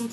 [0.00, 0.08] Hello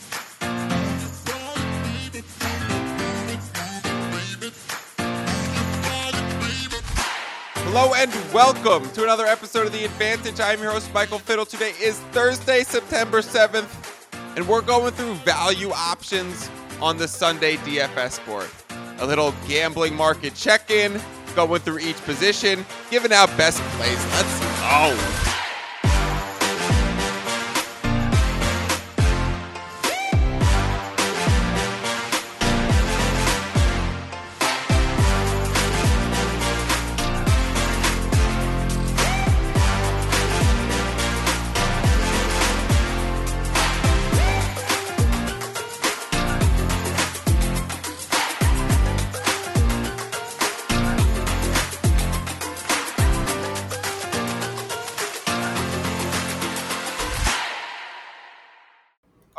[7.95, 10.41] and welcome to another episode of The Advantage.
[10.41, 11.45] I'm your host, Michael Fiddle.
[11.45, 13.69] Today is Thursday, September 7th,
[14.35, 16.49] and we're going through value options
[16.81, 18.49] on the Sunday DFS board.
[18.99, 20.99] A little gambling market check in,
[21.33, 24.05] going through each position, giving out best plays.
[24.07, 25.36] Let's go.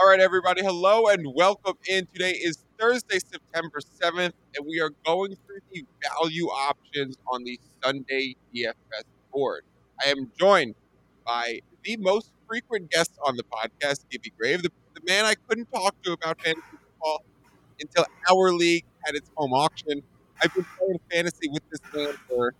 [0.08, 0.62] Right, everybody.
[0.62, 2.06] Hello and welcome in.
[2.06, 7.60] Today is Thursday, September 7th, and we are going through the value options on the
[7.84, 9.64] Sunday DFS board.
[10.02, 10.76] I am joined
[11.26, 15.70] by the most frequent guest on the podcast, Gibby Grave, the, the man I couldn't
[15.70, 17.22] talk to about fantasy football
[17.78, 20.02] until our league had its home auction.
[20.42, 22.54] I've been playing fantasy with this man for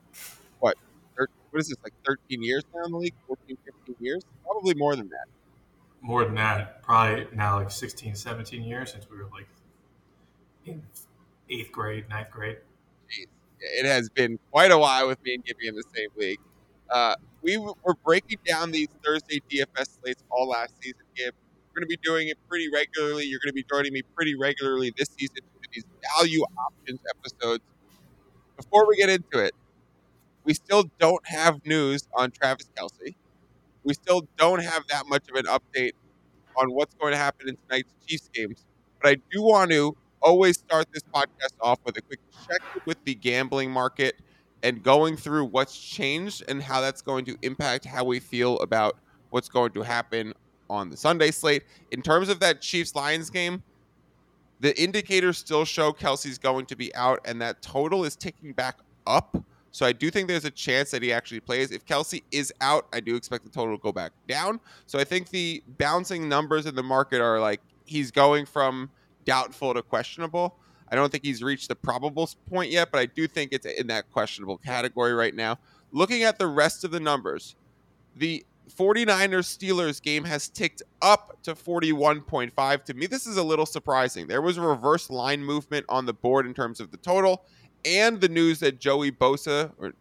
[0.59, 0.77] what?
[1.17, 3.15] What is this, like 13 years now in the league?
[3.27, 4.23] 14, 15 years?
[4.45, 5.38] Probably more than that
[6.01, 9.49] more than that, probably now like 16, 17 years since we were like
[10.65, 10.83] in
[11.51, 12.59] eighth grade, ninth grade.
[13.61, 16.39] It has been quite a while with me and Gibby in the same league.
[16.91, 21.35] Uh, we were breaking down these Thursday DFS slates all last season, Gib.
[21.69, 23.25] We're going to be doing it pretty regularly.
[23.25, 25.85] You're going to be joining me pretty regularly this season for these
[26.17, 27.65] value options episodes.
[28.57, 29.55] Before we get into it,
[30.45, 33.15] we still don't have news on Travis Kelce
[33.89, 35.93] we still don't have that much of an update
[36.57, 38.67] on what's going to happen in tonight's Chiefs games.
[39.03, 43.03] But I do want to always start this podcast off with a quick check with
[43.05, 44.17] the gambling market
[44.63, 48.99] and going through what's changed and how that's going to impact how we feel about
[49.31, 50.35] what's going to happen
[50.71, 51.65] on the Sunday slate.
[51.93, 53.63] In terms of that Chiefs Lions game,
[54.61, 58.79] the indicators still show Kelce's going to be out, and that total is ticking back
[59.07, 59.37] up.
[59.79, 61.71] So I do think there's a chance that he actually plays.
[61.71, 64.59] If Kelce is out, I do expect the total to go back down.
[64.87, 68.91] So I think the bouncing numbers in the market are like he's going from
[69.25, 70.57] doubtful to questionable.
[70.91, 73.87] I don't think he's reached the probable point yet, but I do think it's in
[73.87, 75.61] that questionable category right now.
[75.93, 77.55] Looking at the rest of the numbers,
[78.17, 78.45] the
[78.77, 82.83] 49ers Steelers game has ticked up to 41.5.
[82.83, 84.27] To me, this is a little surprising.
[84.27, 87.45] There was a reverse line movement on the board in terms of the total
[87.85, 89.93] and the news that Joey Bosa or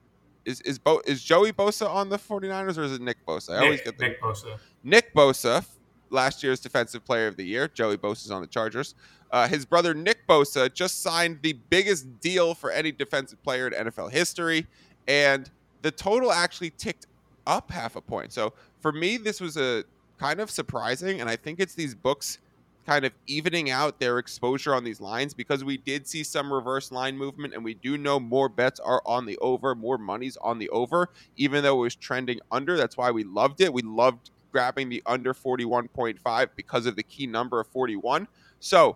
[0.45, 3.51] is is Bo, is Joey Bosa on the 49ers or is it Nick Bosa?
[3.51, 4.59] I Nick, always get the, Nick Bosa.
[4.83, 5.65] Nick Bosa,
[6.09, 7.67] last year's defensive player of the year.
[7.67, 8.95] Joey Bosa's on the Chargers.
[9.29, 13.87] Uh, his brother Nick Bosa just signed the biggest deal for any defensive player in
[13.87, 14.65] NFL history,
[15.07, 15.51] and
[15.81, 17.07] the total actually ticked
[17.45, 18.31] up half a point.
[18.31, 19.83] So for me, this was a
[20.17, 22.39] kind of surprising, and I think it's these books
[22.87, 26.89] kind of evening out their exposure on these lines because we did see some reverse
[26.89, 30.57] line movement and we do know more bets are on the over, more money's on
[30.57, 32.77] the over, even though it was trending under.
[32.77, 33.73] That's why we loved it.
[33.73, 38.25] We loved grabbing the under 41.5 because of the key number of 41.
[38.61, 38.95] So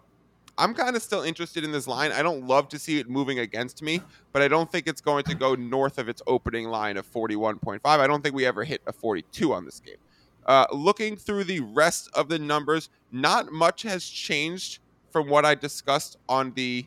[0.57, 2.13] I'm kind of still interested in this line.
[2.13, 5.25] I don't love to see it moving against me, but I don't think it's going
[5.25, 7.79] to go north of its opening line of 41.5.
[7.83, 9.97] I don't think we ever hit a 42 on this game.
[10.45, 14.79] Uh, looking through the rest of the numbers, not much has changed
[15.11, 16.85] from what I discussed on the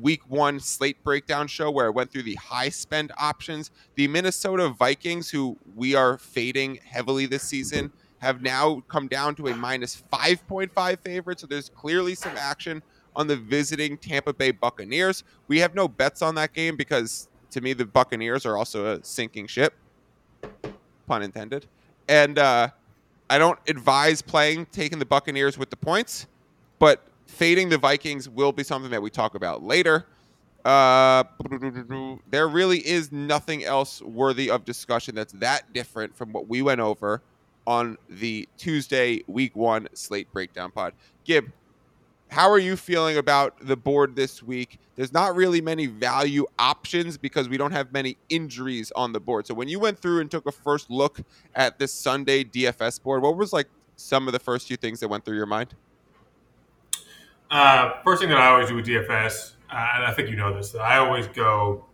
[0.00, 3.70] week one slate breakdown show where I went through the high spend options.
[3.94, 9.48] The Minnesota Vikings, who we are fading heavily this season, have now come down to
[9.48, 11.40] a minus 5.5 favorite.
[11.40, 12.82] So there's clearly some action
[13.14, 15.24] on the visiting Tampa Bay Buccaneers.
[15.46, 19.04] We have no bets on that game because to me, the Buccaneers are also a
[19.04, 19.74] sinking ship.
[21.06, 21.66] Pun intended.
[22.08, 22.68] And uh,
[23.30, 26.26] I don't advise playing taking the Buccaneers with the points,
[26.78, 30.06] but fading the Vikings will be something that we talk about later.
[30.64, 31.24] Uh,
[32.30, 36.80] there really is nothing else worthy of discussion that's that different from what we went
[36.80, 37.20] over
[37.66, 40.92] on the Tuesday week one slate breakdown pod.
[41.24, 41.50] Gib,
[42.32, 44.78] how are you feeling about the board this week?
[44.96, 49.46] There's not really many value options because we don't have many injuries on the board.
[49.46, 51.20] So when you went through and took a first look
[51.54, 55.08] at this Sunday DFS board, what was like some of the first few things that
[55.08, 55.74] went through your mind?
[57.50, 60.54] Uh, first thing that I always do with DFS, uh, and I think you know
[60.56, 61.84] this, that I always go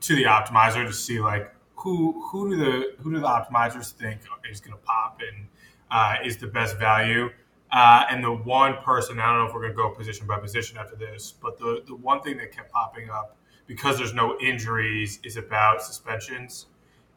[0.00, 4.20] to the optimizer to see like who who do the who do the optimizers think
[4.50, 5.46] is going to pop and
[5.90, 7.30] uh, is the best value
[7.72, 10.38] Uh, and the one person, I don't know if we're going to go position by
[10.38, 13.36] position after this, but the, the one thing that kept popping up
[13.66, 16.66] because there's no injuries is about suspensions.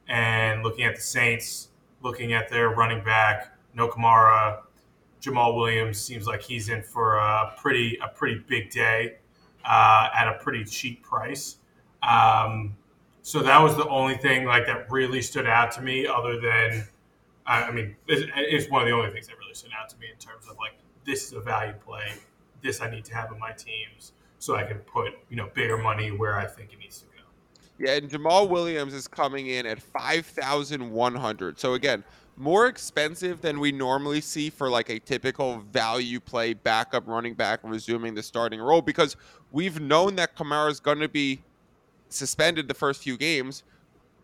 [0.08, 1.70] And looking at the Saints,
[2.02, 4.62] looking at their running back, no Kamara,
[5.22, 9.18] Jamaal Williams seems like he's in for a pretty a pretty big day
[9.66, 11.58] uh, at a pretty cheap price.
[12.02, 12.76] Um,
[13.22, 16.88] so that was the only thing like that really stood out to me, other than
[17.46, 20.08] I mean, it's, it's one of the only things that really stood out to me
[20.12, 20.74] in terms of like
[21.06, 22.14] this is a value play.
[22.62, 25.78] This I need to have in my teams so I can put you know bigger
[25.78, 27.12] money where I think it needs to go.
[27.78, 31.60] Yeah, and Jamaal Williams is coming in at five thousand one hundred.
[31.60, 32.04] So again,
[32.38, 37.62] more expensive than we normally see for like a typical value play backup running back
[37.64, 39.16] resuming the starting role because
[39.52, 41.42] we've known that Kamara is going to be
[42.10, 43.64] suspended the first few games,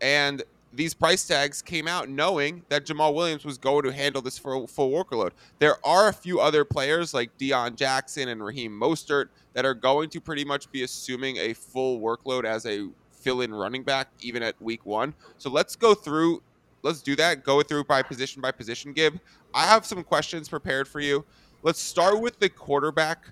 [0.00, 4.38] and these price tags came out knowing that Jamaal Williams was going to handle this
[4.38, 5.30] full, full workload.
[5.58, 10.10] There are a few other players like Deon Jackson and Raheem Mostert that are going
[10.10, 14.60] to pretty much be assuming a full workload as a fill-in running back even at
[14.60, 15.14] week one.
[15.38, 16.42] So let's go through.
[16.82, 17.42] Let's do that.
[17.42, 18.92] Go through by position by position.
[18.92, 19.18] Gib,
[19.54, 21.24] I have some questions prepared for you.
[21.62, 23.30] Let's start with the quarterback.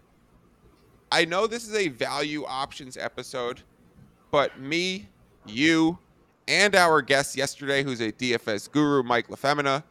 [1.13, 3.61] I know this is a value options episode,
[4.33, 5.09] but me,
[5.47, 5.99] you,
[6.49, 9.83] and our guest yesterday, who's a DFS guru, Mike LaFemina,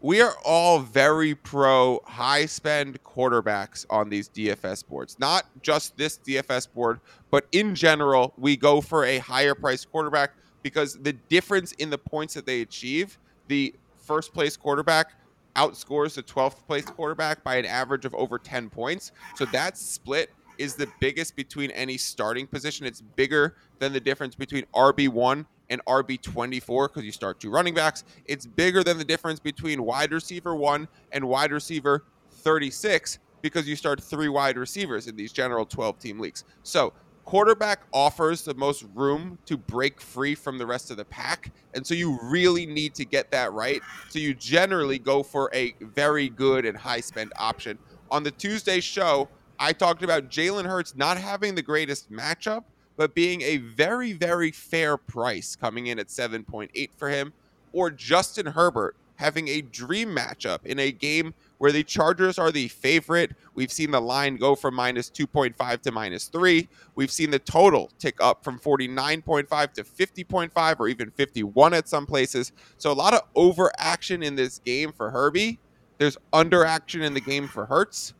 [0.00, 5.16] we are all very pro high spend quarterbacks on these DFS boards.
[5.18, 10.32] Not just this DFS board, but in general, we go for a higher price quarterback
[10.62, 15.14] because the difference in the points that they achieve, the first place quarterback
[15.54, 19.12] outscores the 12th place quarterback by an average of over 10 points.
[19.36, 22.86] So that split is the biggest between any starting position.
[22.86, 28.04] It's bigger than the difference between RB1 and RB24 because you start two running backs.
[28.26, 33.74] It's bigger than the difference between wide receiver 1 and wide receiver 36 because you
[33.74, 36.44] start three wide receivers in these general 12 team leagues.
[36.62, 36.92] So,
[37.24, 41.52] quarterback offers the most room to break free from the rest of the pack.
[41.74, 43.80] And so you really need to get that right.
[44.08, 47.78] So you generally go for a very good and high spend option.
[48.10, 49.28] On the Tuesday show,
[49.60, 52.64] I talked about Jalen Hurts not having the greatest matchup,
[52.96, 57.32] but being a very, very fair price coming in at 7.8 for him,
[57.72, 62.66] or Justin Herbert having a dream matchup in a game where the Chargers are the
[62.68, 63.32] favorite.
[63.54, 66.68] We've seen the line go from minus 2.5 to minus 3.
[66.96, 72.04] We've seen the total tick up from 49.5 to 50.5 or even 51 at some
[72.04, 72.50] places.
[72.78, 75.60] So a lot of over action in this game for Herbie.
[75.98, 78.14] There's under action in the game for Hurts.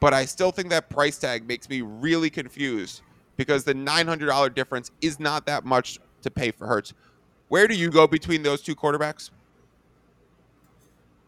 [0.00, 3.02] But I still think that price tag makes me really confused
[3.36, 6.94] because the $900 difference is not that much to pay for Hurts.
[7.48, 9.30] Where do you go between those two quarterbacks?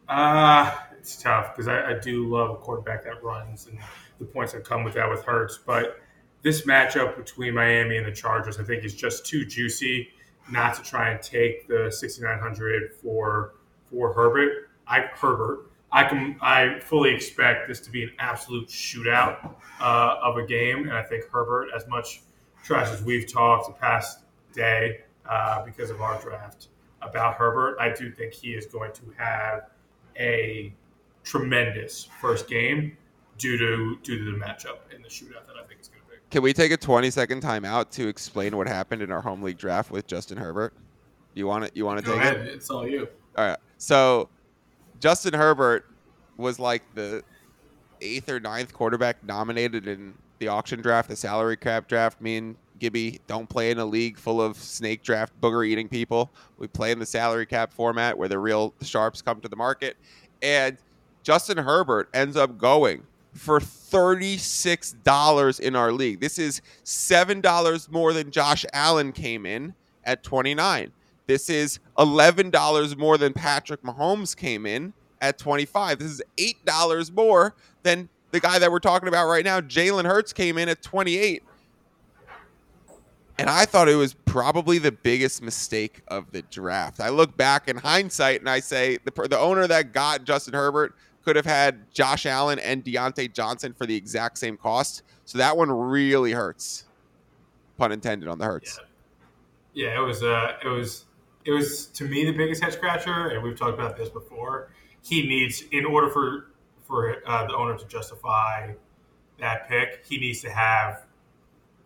[0.09, 3.79] Uh, it's tough because I, I, do love a quarterback that runs and
[4.19, 5.59] the points that come with that with Hertz.
[5.59, 5.99] But
[6.43, 10.09] this matchup between Miami and the Chargers, I think, is just too juicy
[10.51, 13.55] not to try and take the 6,900 for
[13.91, 14.69] for Herbert.
[14.87, 15.71] I Herbert.
[15.95, 20.89] I can I fully expect this to be an absolute shootout uh, of a game,
[20.89, 22.23] and I think Herbert, as much
[22.65, 26.67] trash as we've talked the past day uh, because of our draft
[27.01, 29.71] about Herbert, I do think he is going to have
[30.19, 30.75] a
[31.23, 32.97] tremendous first game
[33.39, 36.11] due to due to the matchup in the shootout that I think is going to
[36.11, 36.17] be.
[36.29, 39.59] Can we take a 20 second timeout to explain what happened in our home league
[39.59, 40.75] draft with Justin Herbert?
[41.35, 41.71] You want it?
[41.77, 42.39] You want to take ahead.
[42.39, 42.49] it?
[42.49, 43.07] It's all you.
[43.37, 43.59] All right.
[43.79, 44.29] So
[45.05, 45.85] Justin Herbert
[46.39, 47.23] was like the
[48.01, 52.23] eighth or ninth quarterback nominated in the auction draft, the salary cap draft.
[52.23, 56.31] Me and Gibby don't play in a league full of snake draft booger eating people.
[56.57, 59.99] We play in the salary cap format where the real sharps come to the market.
[60.41, 60.79] And
[61.23, 63.03] Justin Herbert ends up going
[63.35, 66.21] for $36 in our league.
[66.21, 70.93] This is $7 more than Josh Allen came in at 29.
[71.27, 75.99] This is $11 more than Patrick Mahomes came in at 25.
[75.99, 79.61] This is $8 more than the guy that we're talking about right now.
[79.61, 81.43] Jalen Hurts came in at 28.
[83.39, 87.01] And I thought it was probably the biggest mistake of the draft.
[87.01, 90.95] I look back in hindsight and I say the, the owner that got Justin Herbert
[91.25, 95.03] could have had Josh Allen and Diontae Johnson for the exact same cost.
[95.25, 96.85] So that one really hurts.
[97.77, 98.79] Pun intended on the Hurts.
[99.73, 100.23] Yeah, yeah it was.
[100.23, 101.07] Uh, it was
[101.45, 104.71] it was to me the biggest head scratcher, and we've talked about this before.
[105.03, 106.51] He needs, in order for
[106.83, 108.73] for uh, the owner to justify
[109.39, 111.05] that pick, he needs to have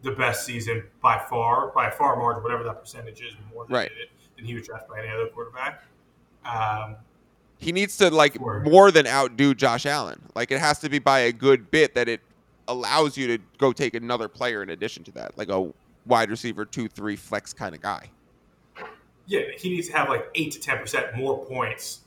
[0.03, 3.91] the best season by far, by far margin, whatever that percentage is, more than right.
[3.91, 5.85] it, than he was drafted by any other quarterback.
[6.45, 6.97] Um,
[7.59, 10.21] he needs to like more than outdo Josh Allen.
[10.35, 12.21] Like it has to be by a good bit that it
[12.69, 15.73] allows you to go take another player in addition to that, like a
[16.07, 18.11] wide receiver two three flex kind of guy.
[19.29, 22.01] Yeah, he needs to have like eight to ten percent more points,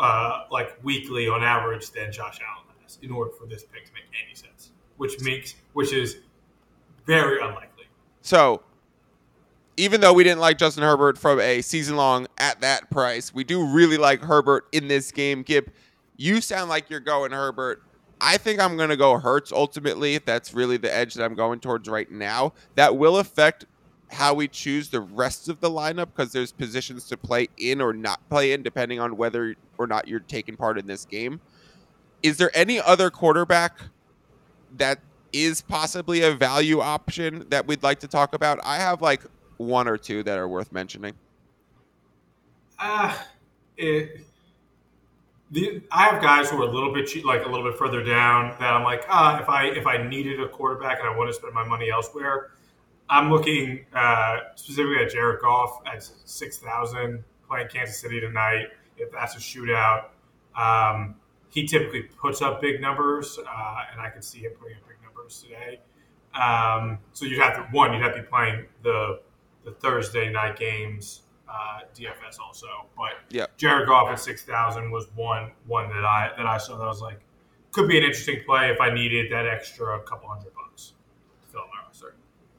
[0.00, 3.92] uh, like weekly on average than Josh Allen has, in order for this pick to
[3.92, 4.70] make any sense.
[4.96, 6.16] Which makes, which is
[7.06, 7.84] very unlikely.
[8.22, 8.62] So,
[9.76, 13.44] even though we didn't like Justin Herbert from a season long at that price, we
[13.44, 15.42] do really like Herbert in this game.
[15.42, 15.70] Gib,
[16.16, 17.82] you sound like you're going Herbert.
[18.20, 20.14] I think I'm going to go Hurts ultimately.
[20.16, 22.54] If That's really the edge that I'm going towards right now.
[22.74, 23.66] That will affect
[24.10, 27.92] how we choose the rest of the lineup because there's positions to play in or
[27.92, 31.40] not play in depending on whether or not you're taking part in this game.
[32.22, 33.78] Is there any other quarterback
[34.76, 35.00] that
[35.32, 38.58] is possibly a value option that we'd like to talk about?
[38.64, 39.22] I have like
[39.58, 41.14] one or two that are worth mentioning.
[42.78, 43.26] Ah,
[43.76, 44.24] it.
[45.50, 48.04] The, I have guys who are a little bit cheap, like a little bit further
[48.04, 51.30] down that I'm like, ah, if I if I needed a quarterback and I want
[51.30, 52.50] to spend my money elsewhere,
[53.10, 58.68] I'm looking uh, specifically at Jared Goff at six thousand playing Kansas City tonight.
[58.96, 60.06] If that's a shootout,
[60.56, 61.14] um,
[61.50, 64.96] he typically puts up big numbers, uh, and I can see him putting up big
[65.02, 65.80] numbers today.
[66.34, 69.20] Um, so you'd have to one, you'd have to be playing the
[69.64, 73.46] the Thursday night games uh, DFS also, but Yeah.
[73.56, 77.00] Jared Goff at six thousand was one one that I that I saw that was
[77.00, 77.20] like
[77.72, 80.92] could be an interesting play if I needed that extra couple hundred bucks
[81.42, 82.14] to fill out my roster.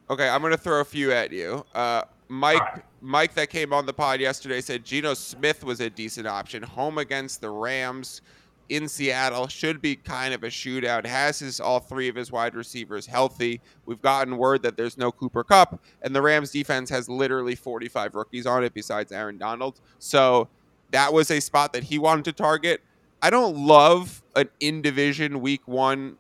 [0.10, 1.64] Okay, I'm gonna throw a few at you.
[1.74, 2.84] Uh, Mike, right.
[3.02, 6.64] Mike, that came on the pod yesterday said Geno Smith was a decent option.
[6.64, 8.22] Home against the Rams
[8.70, 11.06] in Seattle should be kind of a shootout.
[11.06, 13.62] Has his all three of his wide receivers healthy.
[13.86, 18.16] We've gotten word that there's no Cooper Kupp, and the Rams defense has literally 45
[18.16, 19.80] rookies on it besides Aaron Donald.
[20.00, 20.48] So
[20.92, 22.82] that was a spot that he wanted to target.
[23.22, 26.18] I don't love an in division week one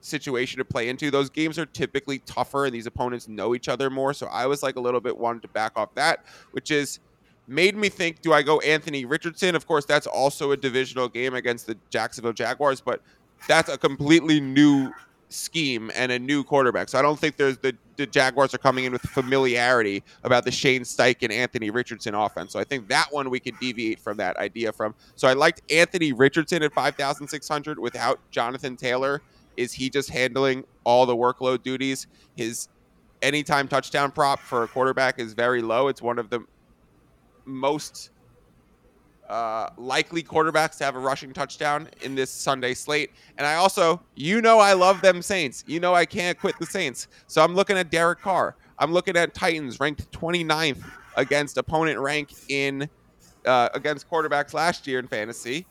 [0.00, 1.10] situation to play into.
[1.10, 4.14] Those games are typically tougher and these opponents know each other more.
[4.14, 7.00] So I was like a little bit wanted to back off that, which is
[7.46, 9.54] made me think do I go Anthony Richardson?
[9.54, 13.02] Of course, that's also a divisional game against the Jacksonville Jaguars, but
[13.48, 14.92] that's a completely new
[15.30, 16.88] scheme and a new quarterback.
[16.88, 20.50] So I don't think there's the, the Jaguars are coming in with familiarity about the
[20.50, 22.52] Shane Steichen Anthony Richardson offense.
[22.52, 24.94] So I think that one we could deviate from that idea from.
[25.16, 29.22] So I liked Anthony Richardson at 5,600 without Jonathan Taylor.
[29.60, 32.06] Is he just handling all the workload duties?
[32.34, 32.68] His
[33.20, 35.88] anytime touchdown prop for a quarterback is very low.
[35.88, 36.40] It's one of the
[37.44, 38.08] most
[39.28, 43.10] uh, likely quarterbacks to have a rushing touchdown in this Sunday slate.
[43.36, 45.62] And I also, you know, I love them Saints.
[45.66, 47.08] You know, I can't quit the Saints.
[47.26, 48.56] So I'm looking at Derek Carr.
[48.78, 50.82] I'm looking at Titans ranked 29th
[51.16, 52.88] against opponent rank in
[53.44, 55.66] uh, against quarterbacks last year in fantasy.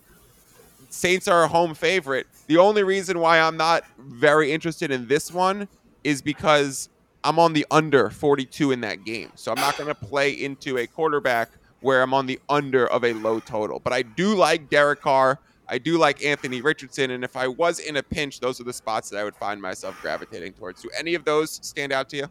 [0.89, 2.27] Saints are a home favorite.
[2.47, 5.67] The only reason why I'm not very interested in this one
[6.03, 6.89] is because
[7.23, 9.31] I'm on the under 42 in that game.
[9.35, 13.03] So I'm not going to play into a quarterback where I'm on the under of
[13.03, 13.79] a low total.
[13.79, 15.39] But I do like Derek Carr.
[15.67, 17.11] I do like Anthony Richardson.
[17.11, 19.61] And if I was in a pinch, those are the spots that I would find
[19.61, 20.81] myself gravitating towards.
[20.81, 22.27] Do any of those stand out to you?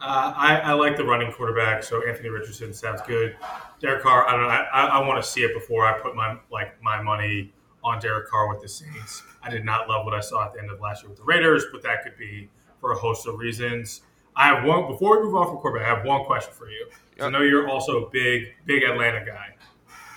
[0.00, 3.36] Uh, I, I like the running quarterback, so Anthony Richardson sounds good.
[3.80, 4.48] Derek Carr, I don't know.
[4.48, 7.52] I, I, I want to see it before I put my like my money
[7.84, 9.22] on Derek Carr with the Saints.
[9.42, 11.24] I did not love what I saw at the end of last year with the
[11.24, 12.48] Raiders, but that could be
[12.80, 14.02] for a host of reasons.
[14.36, 15.86] I have one before we move on from quarterback.
[15.86, 16.88] I have one question for you.
[17.20, 19.54] I know you're also a big, big Atlanta guy.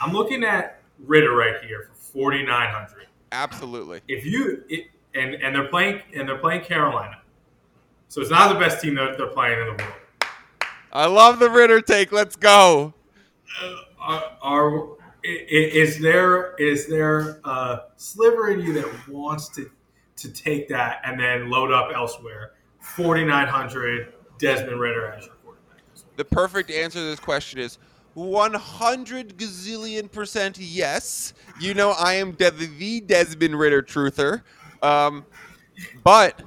[0.02, 3.08] I'm looking at Ridder right here for 4,900.
[3.32, 4.02] Absolutely.
[4.08, 7.18] If you it, and and they're playing and they're playing Carolina,
[8.14, 9.96] so it's not the best team that they're playing in the world.
[10.92, 12.12] I love the Ridder take.
[12.12, 12.94] Let's go.
[14.00, 14.84] are, are
[15.26, 19.68] i- is there is there a sliver in you that wants to
[20.18, 22.52] to take that and then load up elsewhere?
[22.80, 25.82] Forty nine hundred Desmond Ridder as your quarterback.
[26.16, 27.80] The perfect answer to this question is
[28.14, 31.34] 100 gazillion percent yes.
[31.60, 34.44] You know, I am the Desmond Ridder truther.
[34.84, 35.26] Um,
[36.04, 36.40] but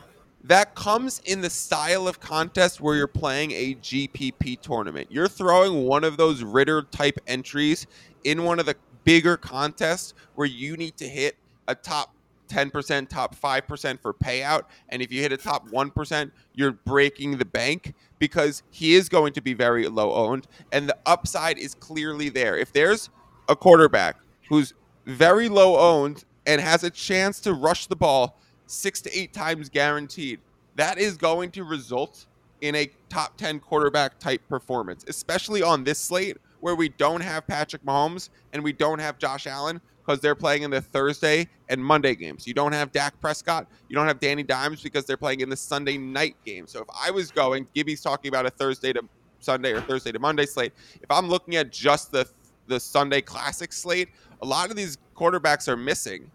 [0.47, 5.09] that comes in the style of contest where you're playing a GPP tournament.
[5.11, 7.87] You're throwing one of those Ridder type entries
[8.23, 11.37] in one of the bigger contests where you need to hit
[11.67, 12.15] a top
[12.49, 14.63] 10%, top 5% for payout.
[14.89, 19.33] And if you hit a top 1%, you're breaking the bank because he is going
[19.33, 20.47] to be very low owned.
[20.71, 22.57] And the upside is clearly there.
[22.57, 23.11] If there's
[23.49, 24.17] a quarterback
[24.49, 24.75] who's
[25.07, 29.69] very low owned and has a chance to rush the ball six to eight times
[29.69, 30.41] guaranteed,
[30.77, 32.27] that is going to result
[32.61, 37.47] in a top 10 quarterback type performance, especially on this slate where we don't have
[37.47, 41.85] Patrick Mahomes and we don't have Josh Allen because they're playing in the Thursday and
[41.85, 42.47] Monday games.
[42.47, 43.67] You don't have Dak Prescott.
[43.89, 46.67] You don't have Danny Dimes because they're playing in the Sunday night game.
[46.67, 49.03] So if I was going, Gibby's talking about a Thursday to
[49.41, 50.73] Sunday or Thursday to Monday slate.
[51.03, 52.29] If I'm looking at just the
[52.69, 54.09] the Sunday classic slate,
[54.43, 56.29] a lot of these quarterbacks are missing.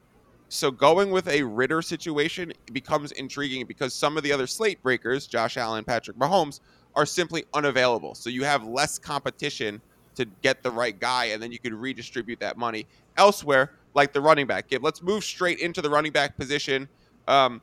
[0.53, 5.25] So going with a Ridder situation becomes intriguing because some of the other slate breakers,
[5.25, 6.59] Josh Allen, Patrick Mahomes,
[6.93, 8.15] are simply unavailable.
[8.15, 9.79] So you have less competition
[10.15, 14.19] to get the right guy, and then you could redistribute that money elsewhere, like the
[14.19, 14.65] running back.
[14.81, 16.89] Let's move straight into the running back position.
[17.29, 17.61] Um,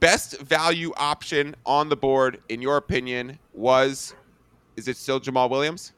[0.00, 4.14] best value option on the board, in your opinion, was
[4.76, 5.92] is it still Jamaal Williams?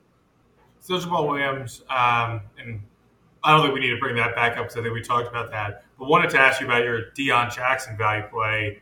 [0.80, 2.82] Still Jamaal Williams, um, and
[3.46, 5.28] I don't think we need to bring that back up because I think we talked
[5.28, 5.84] about that.
[6.00, 8.80] But wanted to ask you about your Deon Jackson value play.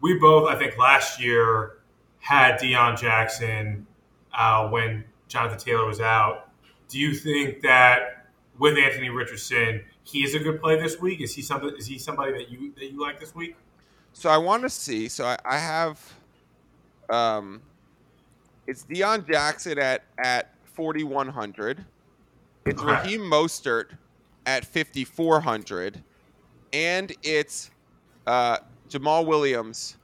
[0.00, 1.78] We both, I think, last year
[2.20, 3.88] had Deon Jackson
[4.32, 6.50] uh, when Jonathan Taylor was out.
[6.88, 8.28] Do you think that
[8.60, 11.20] with Anthony Richardson, he is a good play this week?
[11.20, 11.74] Is he something?
[11.76, 13.56] Is he somebody that you that you like this week?
[14.12, 15.08] So I want to see.
[15.08, 16.14] So I, I have,
[17.08, 17.60] um,
[18.68, 21.84] it's Deon Jackson at at forty one hundred.
[22.66, 22.90] It's okay.
[22.90, 23.86] Raheem Mostert
[24.46, 26.02] at fifty four hundred,
[26.72, 27.70] and it's
[28.26, 29.96] uh, Jamaal Williams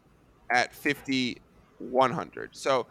[0.50, 1.38] at fifty
[1.78, 2.50] one hundred.
[2.56, 2.86] So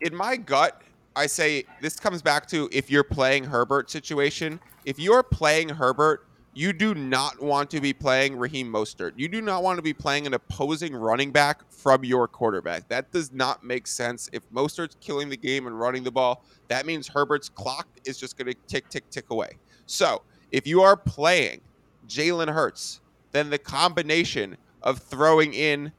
[0.00, 0.82] in my gut,
[1.16, 4.60] I say this comes back to if you're playing Herbert situation.
[4.84, 6.26] If you're playing Herbert,
[6.56, 9.12] you do not want to be playing Raheem Mostert.
[9.14, 12.88] You do not want to be playing an opposing running back from your quarterback.
[12.88, 14.30] That does not make sense.
[14.32, 18.38] If Mostert's killing the game and running the ball, that means Herbert's clock is just
[18.38, 19.50] going to tick, tick, tick away.
[19.84, 21.60] So if you are playing
[22.08, 25.92] Jalen Hurts, then the combination of throwing in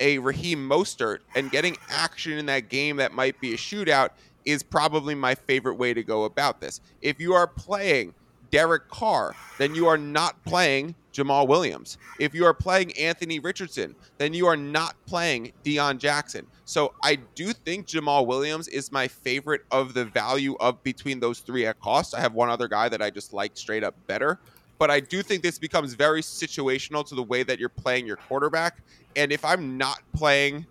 [0.00, 4.08] a Raheem Mostert and getting action in that game that might be a shootout
[4.46, 6.80] is probably my favorite way to go about this.
[7.02, 8.14] If you are playing
[8.50, 11.98] Derek Carr, then you are not playing Jamaal Williams.
[12.18, 16.46] If you are playing Anthony Richardson, then you are not playing Deon Jackson.
[16.64, 21.40] So I do think Jamaal Williams is my favorite of the value of between those
[21.40, 22.14] three at cost.
[22.14, 24.38] I have one other guy that I just like straight up better.
[24.78, 28.16] But I do think this becomes very situational to the way that you're playing your
[28.16, 28.78] quarterback.
[29.14, 30.64] And if I'm not playing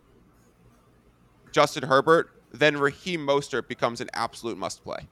[1.51, 5.07] Justin Herbert, then Raheem Mostert becomes an absolute must play.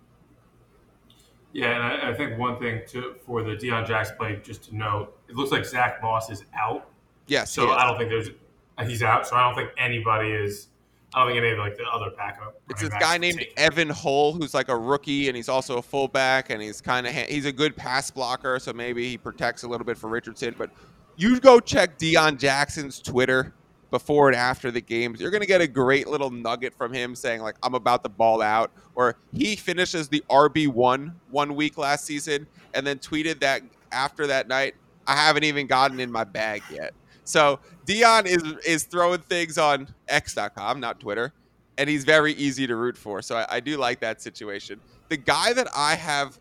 [1.58, 4.78] Yeah, and I, I, think one thing to for the Deon Jackson play, just to
[4.78, 6.88] note, it looks like Zach Moss is out.
[7.26, 7.50] Yes.
[7.50, 8.30] So I don't think there's
[8.78, 9.28] uh, he's out.
[9.28, 10.68] So I don't think anybody is.
[11.16, 12.62] I don't think any of like the other backup.
[12.70, 16.52] It's this guy named Evan Hull who's like a rookie and he's also a fullback
[16.52, 19.86] and he's kind of he's a good pass blocker, so maybe he protects a little
[19.86, 20.54] bit for Richardson.
[20.60, 20.70] But
[21.16, 23.56] you go check Deon Jackson's Twitter
[23.90, 25.20] before and after the games.
[25.20, 28.10] You're going to get a great little nugget from him saying, like, I'm about to
[28.10, 28.72] ball out.
[28.96, 34.48] Or he finishes the RB1 one week last season and then tweeted that after that
[34.48, 36.94] night, I haven't even gotten in my bag yet.
[37.24, 41.34] So Deon is is throwing things on X.com, not Twitter,
[41.78, 43.22] and he's very easy to root for.
[43.22, 44.80] So I, I do like that situation.
[45.10, 46.40] The guy that I have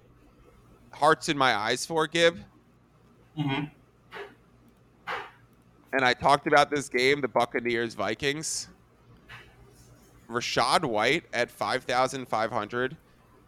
[0.93, 2.39] hearts in my eyes for, Gib,
[3.39, 3.67] mm-hmm
[5.93, 8.69] and I talked about this game, the Buccaneers Vikings.
[10.29, 12.97] Rachaad White at 5,500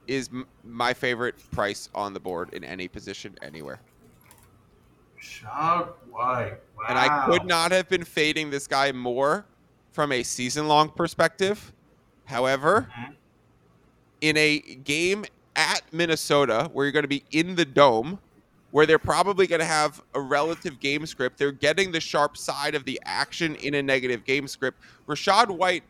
[0.06, 3.80] is m- my favorite price on the board in any position anywhere.
[5.20, 6.58] Rachaad White.
[6.76, 6.84] Wow.
[6.88, 9.44] And I could not have been fading this guy more
[9.92, 11.72] from a season long perspective.
[12.24, 13.12] However, mm-hmm.
[14.20, 15.24] in a game
[15.56, 18.20] at Minnesota where you're going to be in the dome
[18.70, 21.38] where they're probably going to have a relative game script.
[21.38, 24.80] They're getting the sharp side of the action in a negative game script.
[25.06, 25.84] Rachaad White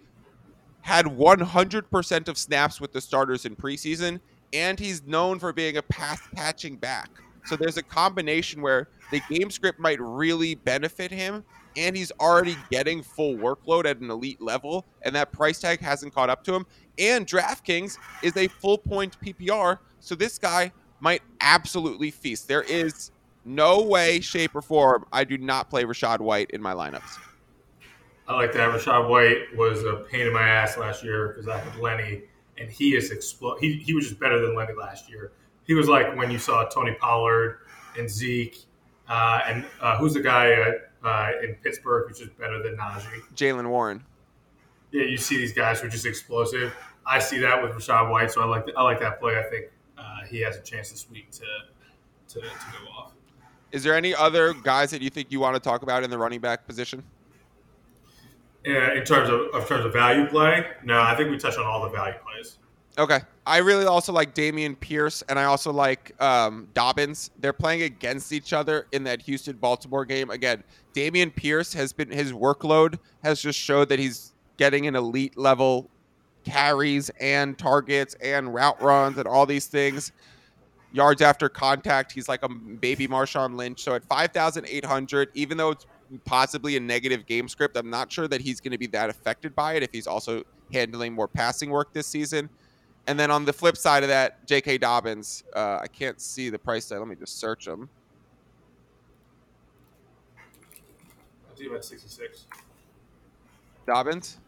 [0.82, 4.20] had 100% of snaps with the starters in preseason,
[4.52, 7.10] and he's known for being a pass catching back.
[7.44, 11.44] So there's a combination where the game script might really benefit him,
[11.76, 16.14] and he's already getting full workload at an elite level, and that price tag hasn't
[16.14, 16.66] caught up to him.
[16.98, 22.48] And DraftKings is a full point PPR, so this guy might absolutely feast.
[22.48, 23.10] There is
[23.44, 27.18] no way, shape, or form I do not play Rachaad White in my lineups.
[28.26, 28.70] I like that.
[28.70, 32.22] Rachaad White was a pain in my ass last year because I had Lenny,
[32.58, 33.58] and he is explode.
[33.58, 35.32] He, he was just better than Lenny last year.
[35.64, 37.60] He was like when you saw Tony Pollard
[37.96, 38.58] and Zeke,
[39.08, 40.52] uh, and uh, who's the guy
[41.02, 43.22] uh, in Pittsburgh who's just better than Najee?
[43.34, 44.04] Jaylen Warren.
[44.92, 46.74] Yeah, you see these guys who are just explosive.
[47.06, 49.38] I see that with Rashad White, so I like the, I like that play.
[49.38, 49.66] I think
[49.98, 51.44] uh, he has a chance this week to,
[52.28, 53.12] to, to go off.
[53.72, 56.18] Is there any other guys that you think you want to talk about in the
[56.18, 57.02] running back position?
[58.64, 61.66] Yeah, in terms of, of terms of value play, no, I think we touched on
[61.66, 62.58] all the value plays.
[62.98, 63.20] Okay.
[63.46, 67.30] I really also like Dameon Pierce and I also like um, Dobbins.
[67.38, 70.30] They're playing against each other in that Houston Baltimore game.
[70.30, 75.38] Again, Dameon Pierce has been his workload has just showed that he's getting an elite
[75.38, 75.88] level
[76.48, 80.12] carries and targets and route runs and all these things.
[80.92, 83.82] Yards after contact, he's like a baby Marshawn Lynch.
[83.82, 85.86] So at 5,800, even though it's
[86.24, 89.54] possibly a negative game script, I'm not sure that he's going to be that affected
[89.54, 92.48] by it if he's also handling more passing work this season.
[93.06, 94.78] And then on the flip side of that, J.K.
[94.78, 96.98] Dobbins, uh, I can't see the price tag.
[96.98, 97.88] Let me just search him.
[101.50, 102.46] I think about 66.
[103.86, 104.38] Dobbins?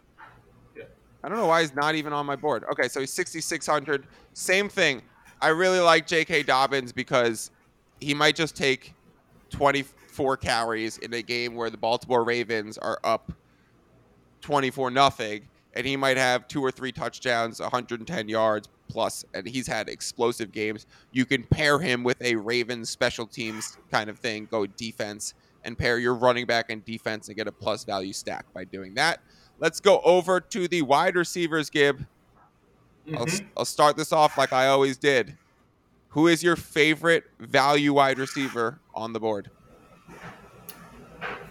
[1.22, 2.64] I don't know why he's not even on my board.
[2.72, 4.06] Okay, so he's 6,600.
[4.32, 5.02] Same thing.
[5.40, 6.44] I really like J.K.
[6.44, 7.50] Dobbins because
[8.00, 8.94] he might just take
[9.50, 13.32] 24 carries in a game where the Baltimore Ravens are up
[14.40, 19.66] 24 nothing, and he might have two or three touchdowns, 110 yards plus, and he's
[19.66, 20.86] had explosive games.
[21.12, 25.76] You can pair him with a Ravens special teams kind of thing, go defense, and
[25.76, 29.20] pair your running back and defense and get a plus value stack by doing that.
[29.60, 32.06] Let's go over to the wide receivers, Gib.
[33.14, 33.46] I'll, Mhm.
[33.56, 35.36] I'll start this off like I always did.
[36.10, 39.50] Who is your favorite value wide receiver on the board?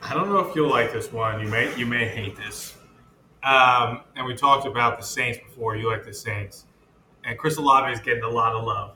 [0.02, 1.40] I don't know if you'll like this one.
[1.40, 2.76] You may you may hate this.
[3.44, 5.76] Um, and we talked about the Saints before.
[5.76, 6.66] You like the Saints,
[7.24, 8.96] and Chris Olave is getting a lot of love.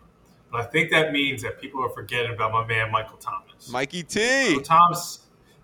[0.51, 3.69] But I think that means that people are forgetting about my man Michael Thomas.
[3.69, 4.49] Mikey T.
[4.49, 5.19] Michael Thomas,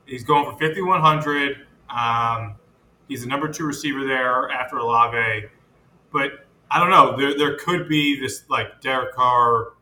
[0.06, 1.66] he's going for fifty one hundred.
[1.90, 2.56] Um,
[3.10, 5.48] he's the number two receiver there after Olave,
[6.14, 7.18] but I don't know.
[7.18, 9.74] There there could be this like Derek Carr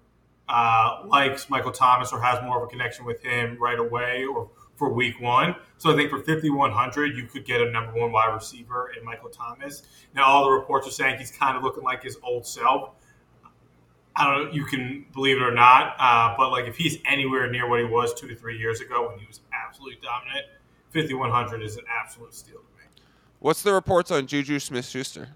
[0.50, 4.50] uh, likes Michael Thomas or has more of a connection with him right away or
[4.78, 5.56] for week one.
[5.80, 9.30] So I think for 5,100, you could get a number one wide receiver in Michael
[9.30, 9.84] Thomas.
[10.16, 12.92] Now, all the reports are saying he's kind of looking like his old self.
[14.16, 17.52] I don't know, you can believe it or not, uh, but like if he's anywhere
[17.52, 20.46] near what he was two to three years ago when he was absolutely dominant,
[20.92, 22.62] 5,100 is an absolute steal.
[23.40, 25.30] What's the reports on Juju Smith Schuster?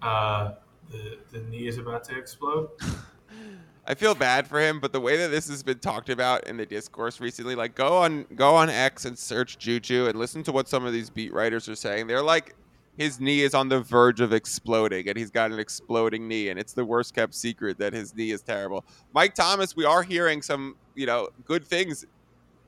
[0.00, 0.52] Uh,
[0.90, 2.68] the, the knee is about to explode.
[3.86, 6.56] I feel bad for him, but the way that this has been talked about in
[6.56, 10.52] the discourse recently, like go on go on X and search Juju and listen to
[10.52, 12.06] what some of these beat writers are saying.
[12.06, 12.54] They're like
[12.96, 16.60] his knee is on the verge of exploding and he's got an exploding knee and
[16.60, 18.84] it's the worst kept secret that his knee is terrible.
[19.14, 22.04] Mike Thomas, we are hearing some, you know, good things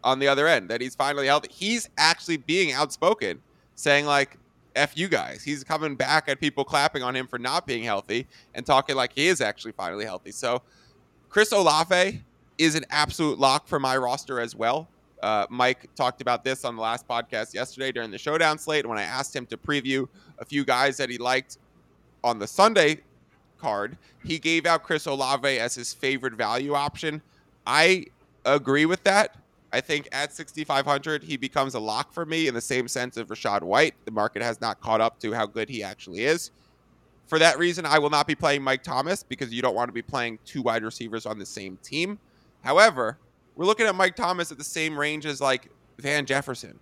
[0.05, 1.49] on the other end that he's finally healthy.
[1.51, 3.41] He's actually being outspoken,
[3.75, 4.39] saying like
[4.77, 5.43] F you guys.
[5.43, 9.13] He's coming back at people clapping on him for not being healthy and talking like
[9.13, 10.31] he is actually finally healthy.
[10.31, 10.63] So
[11.29, 12.23] Chris Olave
[12.59, 14.89] is an absolute lock for my roster as well.
[15.23, 18.99] Uh, Mike talked about this on the last podcast yesterday during the showdown slate when
[18.99, 20.07] I asked him to preview
[20.39, 21.59] a few guys that he liked
[22.23, 22.99] on the Sunday
[23.59, 23.97] card.
[24.23, 27.23] He gave out Chris Olave as his favorite value option.
[27.67, 28.07] I
[28.45, 29.37] agree with that.
[29.75, 33.27] I think at 6,500, he becomes a lock for me in the same sense of
[33.27, 33.95] Rachaad White.
[34.05, 36.53] The market has not caught up to how good he actually is.
[37.27, 39.93] For that reason, I will not be playing Mike Thomas because you don't want to
[39.93, 42.21] be playing two wide receivers on the same team.
[42.63, 43.19] However,
[43.57, 46.79] we're looking at Mike Thomas at the same range as like Van Jefferson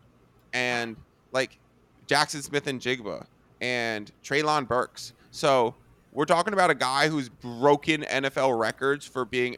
[0.52, 0.94] and
[1.32, 1.58] like
[2.06, 3.24] Jaxon Smith-Njigba
[3.62, 5.14] and Treylon Burks.
[5.30, 5.74] So
[6.12, 9.56] we're talking about a guy who's broken NFL records for being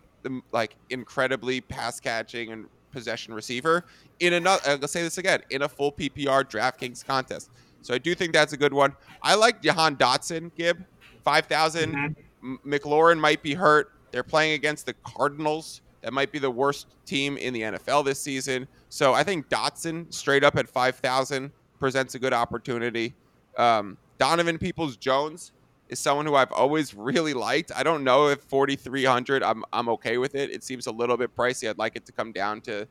[0.52, 3.84] like incredibly pass catching and possession receiver
[4.20, 4.62] in another.
[4.66, 7.50] Uh, let's say this again in a full PPR DraftKings contest.
[7.82, 8.94] So I do think that's a good one.
[9.22, 10.82] I like Jahan Dotson, Gib,
[11.22, 11.92] five thousand.
[11.94, 12.16] Mhm.
[12.42, 13.92] M- McLaurin might be hurt.
[14.10, 15.80] They're playing against the Cardinals.
[16.02, 18.68] That might be the worst team in the NFL this season.
[18.90, 23.14] So I think Dotson, straight up at 5,000, presents a good opportunity.
[23.56, 25.52] Um, Donovan Peoples Jones
[25.88, 27.70] is someone who I've always really liked.
[27.74, 30.50] I don't know if 4,300, I'm, I'm okay with it.
[30.50, 31.68] It seems a little bit pricey.
[31.68, 32.86] I'd like it to come down to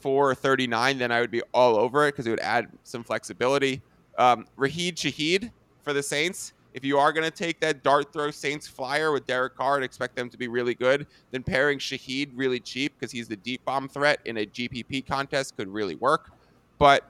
[0.00, 0.98] 439.
[0.98, 3.80] Then I would be all over it because it would add some flexibility.
[4.18, 5.50] Um, Rashid Shaheed
[5.82, 6.52] for the Saints.
[6.74, 9.84] If you are going to take that dart throw Saints flyer with Derek Carr and
[9.84, 13.64] expect them to be really good, then pairing Shaheed really cheap because he's the deep
[13.64, 16.30] bomb threat in a GPP contest could really work.
[16.78, 17.08] But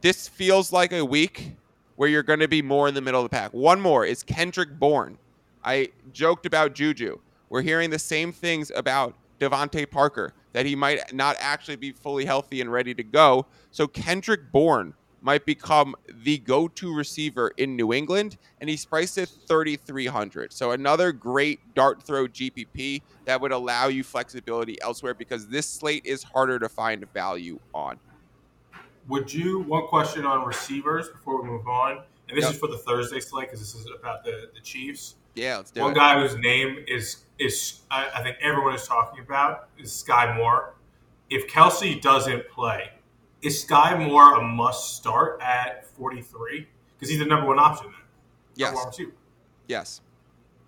[0.00, 1.52] this feels like a week
[1.96, 3.52] where you're going to be more in the middle of the pack.
[3.52, 5.18] One more is Kendrick Bourne.
[5.64, 7.18] I joked about Juju.
[7.48, 12.24] We're hearing the same things about DeVante Parker that he might not actually be fully
[12.24, 13.46] healthy and ready to go.
[13.70, 19.28] So Kendrick Bourne might become the go-to receiver in New England, and he's priced at
[19.28, 20.52] 3,300.
[20.52, 26.04] So another great dart throw GPP that would allow you flexibility elsewhere because this slate
[26.04, 27.98] is harder to find value on.
[29.08, 32.02] Would you one question on receivers before we move on?
[32.28, 32.54] and this Yep.
[32.54, 35.16] is for the Thursday slate because this is about the, the Chiefs.
[35.34, 35.96] Yeah, let's do One it.
[35.96, 40.74] guy whose name is is I, I think everyone is talking about is Sky Moore.
[41.28, 42.90] If Kelce doesn't play,
[43.42, 46.66] is Sky Moore a must start at 43?
[46.96, 48.72] Because he's the number one option there.
[48.72, 49.00] Yes.
[49.68, 50.00] Yes.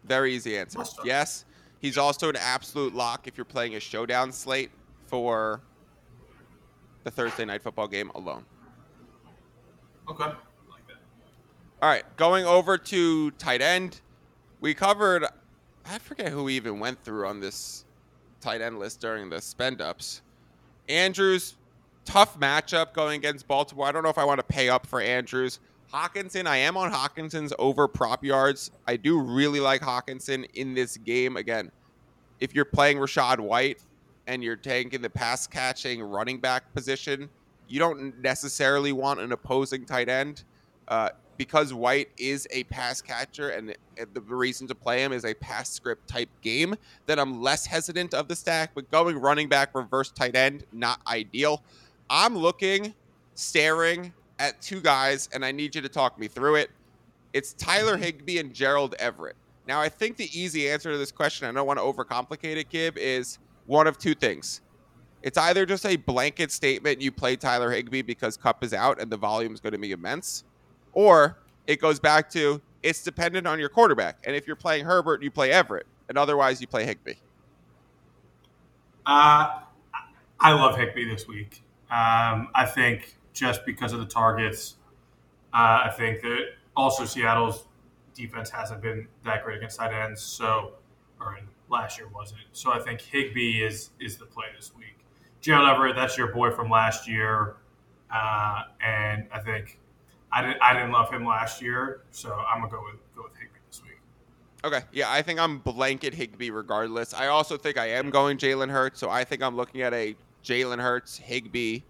[0.04, 0.82] Very easy answer.
[1.04, 1.46] Yes.
[1.78, 4.70] He's also an absolute lock if you're playing a showdown slate
[5.06, 5.62] for
[7.06, 8.44] the Thursday night football game alone.
[10.10, 10.24] Okay.
[10.24, 10.34] Like.
[11.80, 14.00] All right, going over to tight end.
[14.60, 15.24] We covered
[15.88, 17.84] I forget who we even went through on this
[18.40, 20.22] tight end list during the spend ups.
[20.88, 21.54] Andrews,
[22.04, 23.86] tough matchup going against Baltimore.
[23.86, 25.60] I don't know if I want to pay up for Andrews.
[25.94, 28.72] Hockenson, I am on Hockenson's over prop yards.
[28.88, 31.36] I do really like Hockenson in this game.
[31.36, 31.70] Again,
[32.40, 33.78] if you're playing Rashad White
[34.26, 37.28] and you're taking the pass catching running back position,
[37.68, 40.44] you don't necessarily want an opposing tight end.
[40.88, 43.76] Uh, because White is a pass catcher and
[44.14, 46.74] the reason to play him is a pass script type game,
[47.06, 48.70] then I'm less hesitant of the stack.
[48.74, 51.62] But going running back, reverse tight end, not ideal.
[52.08, 52.94] I'm looking,
[53.34, 56.70] staring at two guys, and I need you to talk me through it.
[57.32, 59.36] It's Tyler Higbee and Gerald Everett.
[59.66, 62.70] Now, I think the easy answer to this question, I don't want to overcomplicate it,
[62.70, 64.60] Gib, is one of two things.
[65.22, 69.10] It's either just a blanket statement you play Tyler Higbee because Kupp is out and
[69.10, 70.44] the volume is going to be immense,
[70.92, 74.18] or it goes back to it's dependent on your quarterback.
[74.24, 77.14] And if you're playing Herbert, you play Everett, and otherwise you play Higbee.
[79.04, 79.60] Uh,
[80.38, 81.62] I love Higbee this week.
[81.90, 84.76] Um, I think just because of the targets,
[85.52, 87.66] uh, I think that also Seattle's
[88.14, 90.22] defense hasn't been that great against tight ends.
[90.22, 90.72] So,
[91.20, 92.40] or last year wasn't.
[92.52, 94.98] So I think Higbee is is the play this week.
[95.40, 97.56] Gerald Everett, that's your boy from last year,
[98.12, 99.78] uh, and I think
[100.32, 102.02] I didn't I didn't love him last year.
[102.10, 103.98] So I'm gonna go with go with Higbee this week.
[104.64, 107.14] Okay, yeah, I think I'm blanket Higbee regardless.
[107.14, 110.16] I also think I am going Jalen Hurts, so I think I'm looking at a
[110.44, 111.80] Jalen Hurts, Higbee,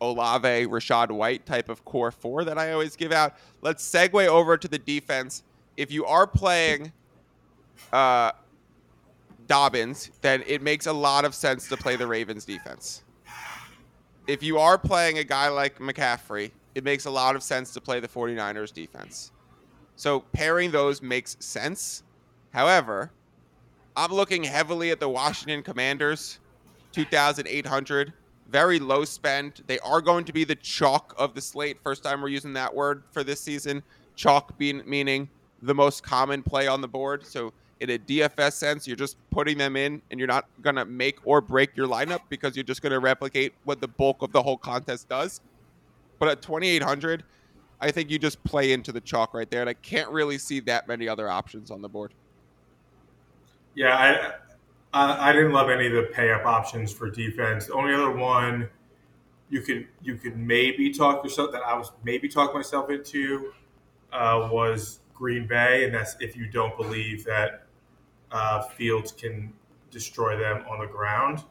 [0.00, 3.34] Olave, Rachaad White type of core four that I always give out.
[3.62, 5.42] Let's segue over to the defense.
[5.76, 6.92] If you are playing
[7.92, 8.32] uh,
[9.46, 13.02] Dobbins, then it makes a lot of sense to play the Ravens defense.
[14.26, 17.80] If you are playing a guy like McCaffrey, it makes a lot of sense to
[17.80, 19.30] play the 49ers defense.
[19.94, 22.02] So pairing those makes sense.
[22.52, 23.12] However,
[23.96, 26.38] I'm looking heavily at the Washington Commanders,
[26.92, 28.12] 2,800.
[28.48, 29.62] Very low spend.
[29.66, 31.78] They are going to be the chalk of the slate.
[31.82, 33.82] First time we're using that word for this season.
[34.14, 35.28] Chalk being meaning
[35.62, 37.26] the most common play on the board.
[37.26, 41.18] So in a DFS sense, you're just putting them in, and you're not gonna make
[41.24, 44.56] or break your lineup because you're just gonna replicate what the bulk of the whole
[44.56, 45.40] contest does.
[46.18, 47.24] But at 2,800,
[47.80, 50.60] I think you just play into the chalk right there, and I can't really see
[50.60, 52.14] that many other options on the board.
[53.74, 54.32] Yeah, I,
[54.94, 57.66] I I didn't love any of the pay up options for defense.
[57.66, 58.70] The only other one
[59.50, 63.52] you could you could maybe talk yourself that I was maybe talk myself into
[64.12, 67.65] uh, was Green Bay, and that's if you don't believe that
[68.32, 69.52] uh, Fields can
[69.90, 71.44] destroy them on the ground.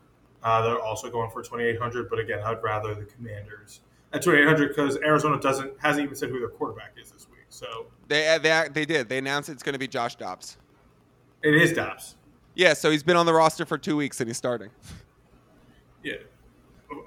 [0.43, 3.81] Uh, they're also going for 2,800, but again, I'd rather the Commanders
[4.13, 7.45] at 2,800 because Arizona doesn't hasn't even said who their quarterback is this week.
[7.49, 9.09] So They they they did.
[9.09, 10.57] They announced it's going to be Josh Dobbs.
[11.41, 12.15] it is Dobbs.
[12.53, 14.69] Yeah, so he's been on the roster for two weeks and he's starting.
[16.03, 16.13] Yeah.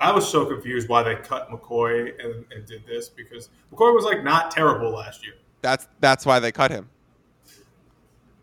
[0.00, 4.04] I was so confused why they cut McCoy and, and did this because McCoy was
[4.04, 5.34] like not terrible last year.
[5.62, 6.88] That's that's why they cut him.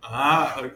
[0.04, 0.70] Ah, uh,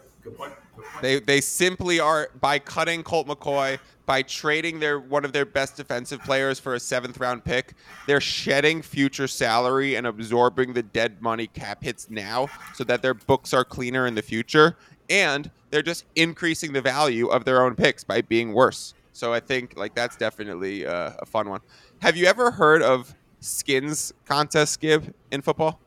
[1.02, 5.78] They they simply are by cutting Colt McCoy, by trading their one of their best
[5.78, 7.74] defensive players for a seventh round pick,
[8.08, 13.14] they're shedding future salary and absorbing the dead money cap hits now so that their
[13.14, 14.76] books are cleaner in the future.
[15.12, 18.96] And they're just increasing the value of their own picks by being worse.
[19.14, 21.62] So I think like that's definitely uh, a fun one.
[22.02, 25.80] Have you ever heard of skins contest skib in football?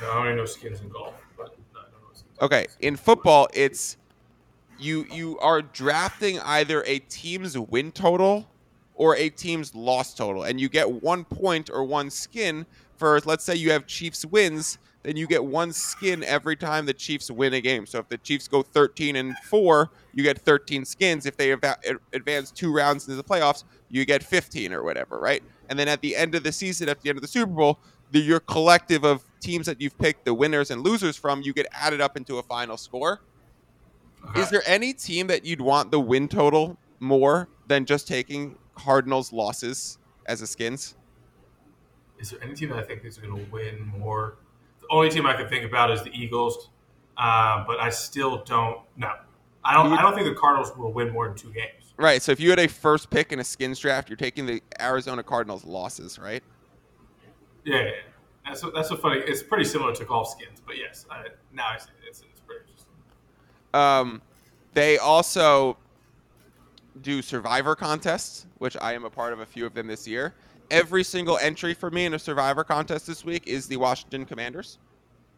[0.00, 2.23] No, I only know skins and golf, but no, I don't know skins.
[2.40, 3.96] Okay, in football, it's
[4.78, 8.48] you you are drafting either a team's win total
[8.94, 12.66] or a team's loss total, and you get one point or one skin
[12.96, 13.20] for.
[13.24, 17.30] Let's say you have Chiefs wins, then you get one skin every time the Chiefs
[17.30, 17.86] win a game.
[17.86, 21.26] So if the Chiefs go 13 and four, you get 13 skins.
[21.26, 21.78] If they ava-
[22.12, 25.42] advance two rounds into the playoffs, you get 15 or whatever, right?
[25.68, 27.78] And then at the end of the season, at the end of the Super Bowl,
[28.10, 31.66] the, your collective of teams that you've picked, the winners and losers from, you get
[31.72, 33.20] added up into a final score.
[34.30, 34.40] Okay.
[34.40, 39.32] Is there any team that you'd want the win total more than just taking Cardinals
[39.32, 40.96] losses as a skins?
[42.24, 44.36] is there any team that I think is going to win more?
[44.80, 46.70] The only team I can think about is the Eagles,
[47.16, 48.78] uh, but I still don't.
[48.96, 49.12] know.
[49.64, 49.92] I don't.
[49.92, 51.94] I don't think the Cardinals will win more than two games.
[51.96, 52.20] Right.
[52.20, 55.22] So if you had a first pick in a skins draft, you're taking the Arizona
[55.22, 56.42] Cardinals losses, right?
[57.64, 57.90] Yeah, yeah.
[58.44, 59.20] That's a, that's a funny.
[59.20, 62.08] It's pretty similar to golf skins, but yes, I, now I see it.
[62.08, 62.92] It's, it's pretty interesting.
[63.72, 64.22] Um,
[64.74, 65.76] they also
[67.02, 70.34] do survivor contests, which I am a part of a few of them this year.
[70.70, 74.78] Every single entry for me in a survivor contest this week is the Washington Commanders.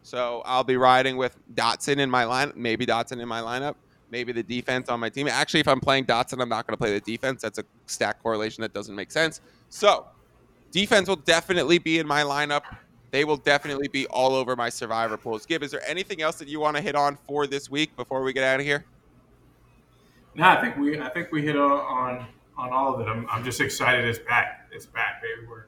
[0.03, 3.75] So I'll be riding with Dotson in my line, maybe Dotson in my lineup,
[4.09, 5.27] maybe the defense on my team.
[5.27, 7.41] Actually, if I'm playing Dotson, I'm not going to play the defense.
[7.41, 9.41] That's a stack correlation that doesn't make sense.
[9.69, 10.05] So
[10.71, 12.63] defense will definitely be in my lineup.
[13.11, 15.45] They will definitely be all over my survivor pools.
[15.45, 18.21] Gib, is there anything else that you want to hit on for this week before
[18.21, 18.85] we get out of here?
[20.35, 23.09] No, I think we I think we hit on on all of it.
[23.09, 24.67] I'm, I'm just excited it's back.
[24.71, 25.47] It's back, baby.
[25.49, 25.65] We're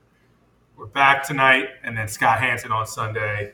[0.75, 3.53] we're back tonight, and then Scott Hanson on Sunday.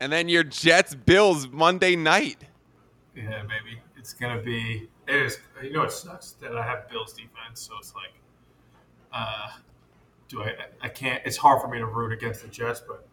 [0.00, 2.44] And then your Jets Bills Monday night.
[3.16, 3.80] Yeah, baby.
[3.96, 4.88] It's gonna be.
[5.06, 5.38] It is.
[5.62, 8.12] You know, it sucks that I have Bills defense, so it's like,
[9.12, 9.50] uh,
[10.34, 10.54] do I?
[10.80, 11.22] I can't.
[11.24, 13.06] It's hard for me to root against the Jets, but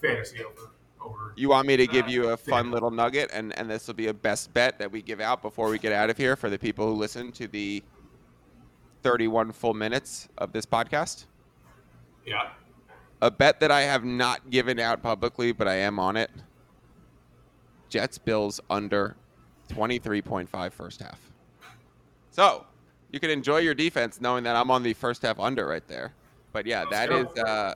[0.00, 1.32] fantasy over over.
[1.36, 4.08] You want me to give you a fun little nugget, and and this will be
[4.08, 6.58] a best bet that we give out before we get out of here for the
[6.58, 7.82] people who listen to the
[9.02, 11.26] 31 full minutes of this podcast.
[12.26, 12.50] Yeah.
[13.20, 16.30] A bet that I have not given out publicly, but I am on it.
[17.88, 19.16] Jets Bills under
[19.70, 21.18] 23.5 first half.
[22.30, 22.66] So
[23.10, 26.12] you can enjoy your defense knowing that I'm on the first half under right there.
[26.52, 27.74] But yeah, that is uh,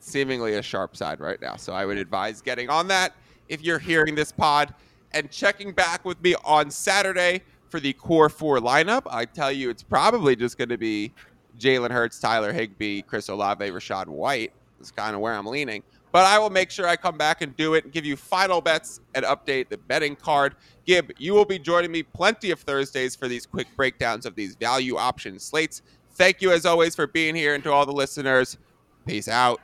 [0.00, 1.56] seemingly a sharp side right now.
[1.56, 3.14] So I would advise getting on that
[3.48, 4.74] if you're hearing this pod
[5.12, 9.02] and checking back with me on Saturday for the core four lineup.
[9.06, 11.12] I tell you, it's probably just going to be
[11.58, 14.52] Jalen Hurts, Tyler Higbee, Chris Olave, Rachaad White.
[14.80, 15.82] Is kind of where I'm leaning.
[16.12, 18.60] But I will make sure I come back and do it and give you final
[18.60, 20.54] bets and update the betting card.
[20.84, 24.54] Gib, you will be joining me plenty of Thursdays for these quick breakdowns of these
[24.54, 25.82] value option slates.
[26.14, 28.56] Thank you as always for being here and to all the listeners.
[29.06, 29.60] Peace out.